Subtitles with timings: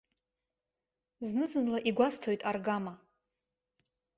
[1.27, 2.93] Зны-зынла игәасҭоит аргама.